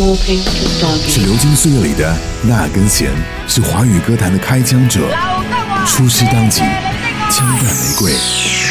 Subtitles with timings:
[0.00, 3.12] 是流金岁月里的那根弦，
[3.46, 5.06] 是华语歌坛的开枪者。
[5.86, 6.62] 出师当即，
[7.30, 8.12] 枪弹玫瑰，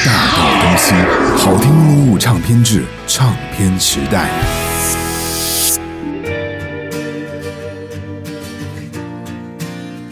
[0.03, 0.95] 大道东西，
[1.37, 4.27] 好听录入唱片制，唱片时代。《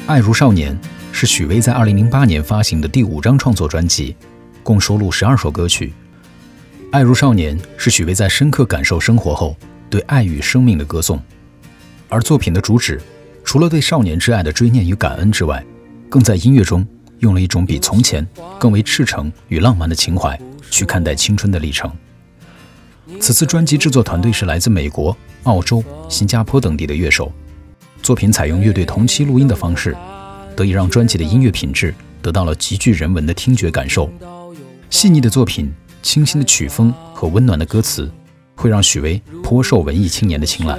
[0.05, 0.71] 爱如少年》
[1.11, 4.15] 是许巍在二零零八年发行的第五张创作专辑，
[4.61, 5.87] 共收录十二首歌曲。
[6.91, 9.57] 《爱如少年》是许巍在深刻感受生活后
[9.89, 11.21] 对爱与生命的歌颂，
[12.09, 13.01] 而作品的主旨，
[13.43, 15.63] 除了对少年之爱的追念与感恩之外，
[16.09, 16.85] 更在音乐中
[17.19, 18.25] 用了一种比从前
[18.59, 20.39] 更为赤诚与浪漫的情怀
[20.69, 21.91] 去看待青春的历程。
[23.19, 27.31] 此次专辑制作团队是来自美国、澳洲、新加坡等地的乐手。
[28.03, 29.95] 作品采用乐队同期录音的方式，
[30.55, 34.11] 得以让专辑的音乐品质得到了极具人文的听觉感受。
[34.89, 38.11] 细腻的作品、清新的曲风和温暖的歌词，
[38.57, 40.77] 会让许巍颇受文艺青年的青睐。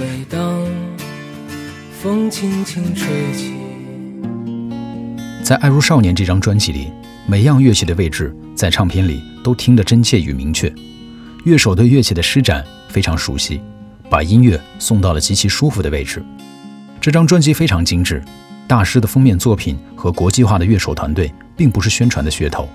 [0.00, 0.64] 每当
[2.00, 3.06] 风轻轻吹
[3.36, 3.52] 起，
[5.44, 6.90] 在《爱如少年》这张专辑里，
[7.26, 10.72] 每样乐器的位置在唱片里都听得真切与明确，
[11.44, 12.64] 乐手对乐器的施展。
[12.88, 13.58] 非常熟悉，
[14.10, 16.22] 把音乐送到了极其舒服的位置。
[17.00, 18.22] 这张专辑非常精致，
[18.68, 22.68] 大师的封面作品和国际化的乐手团队，并不是宣传的噱头，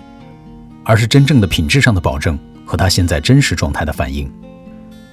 [0.88, 4.32] 而是真正的品质上的保证和他现在真实状态的反应。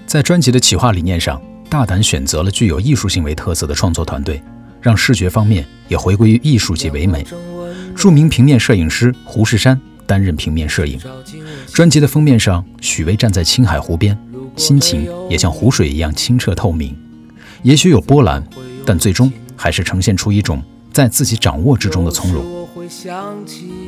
[0.07, 4.41] 在专辑的企划理念上，大胆选择了具有艺术性为特色的创作团队，
[4.81, 7.27] 让视觉方面也回归于艺术及唯美。
[7.97, 11.01] 著名平面摄影师胡世山担任平面摄影。
[11.73, 14.17] 专辑的封面上，许巍站在青海湖边。
[14.57, 16.97] 心情也像湖水一样清澈透明，
[17.65, 18.41] 也许有波澜，
[18.87, 22.45] 但最终还是呈现出一种在自己掌握之中的从容。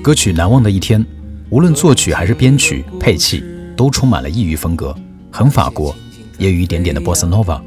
[0.02, 1.00] 歌曲《难忘的一天》，
[1.48, 3.44] 无论作曲还是编曲、配器，
[3.76, 4.92] 都充满了异域风格，
[5.30, 5.94] 很法国，
[6.38, 7.62] 也有一点点的波斯诺瓦，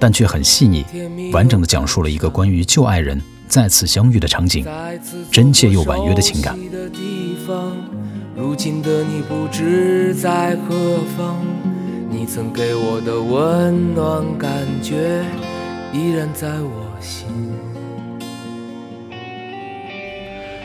[0.00, 0.84] 但却很细腻，
[1.32, 4.66] 完整的讲述了一个关于旧爱人再次相遇的场景，
[5.30, 6.58] 真切又婉约的情感。
[8.36, 11.36] 如今的你不知在何方。
[12.10, 14.50] 你曾给我的温暖感
[14.80, 15.24] 觉
[15.92, 17.26] 依然在我心。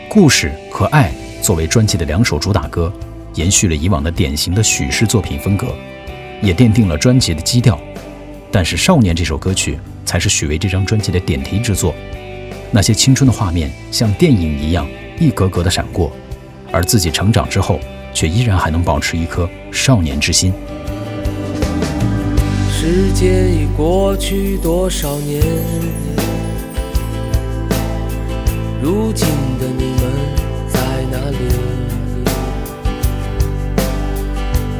[0.07, 1.11] 故事和爱
[1.41, 2.91] 作为专辑的两首主打歌，
[3.35, 5.67] 延续了以往的典型的许氏作品风格，
[6.41, 7.79] 也奠定了专辑的基调。
[8.51, 11.93] 但是《少年》这首歌曲才是许巍这张专辑的点题之作。
[12.71, 14.87] 那些青春的画面像电影一样
[15.19, 16.11] 一格格的闪过，
[16.71, 17.79] 而自己成长之后，
[18.13, 20.53] 却依然还能保持一颗少年之心。
[22.71, 25.41] 时间已过去多少年？
[28.81, 29.27] 如今
[29.59, 30.38] 的你们
[31.11, 31.37] 哪里？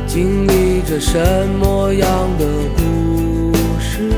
[0.08, 1.18] 经历着什
[1.60, 2.10] 么样
[2.40, 2.46] 的
[2.76, 4.12] 故事？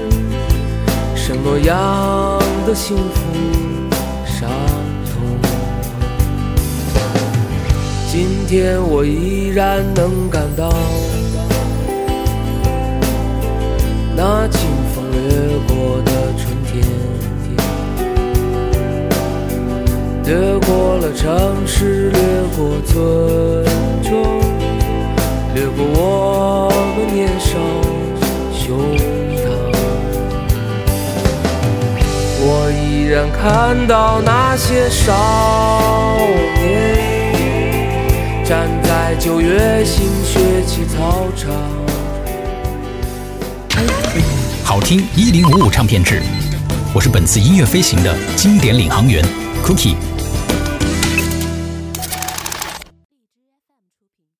[1.15, 3.21] 什么样的幸福
[4.25, 4.49] 伤
[5.05, 5.13] 痛？
[8.09, 10.73] 今天我依然能感到。
[14.15, 14.59] 那清
[14.93, 15.19] 风掠
[15.67, 16.71] 过的春天，
[20.25, 20.29] 掠
[20.59, 20.69] 过
[21.15, 22.19] 城市，掠
[22.55, 22.95] 过村
[24.01, 24.11] 庄，
[25.53, 27.57] 掠过我们年少
[28.53, 28.79] 胸
[29.35, 29.39] 膛。
[32.43, 36.17] 我依然看到那些少
[36.59, 41.51] 年，站在九月新学期操场。
[44.63, 46.21] 好听一零五五唱片制，
[46.95, 49.23] 我是本次音乐飞行的经典领航员
[49.63, 49.95] Cookie。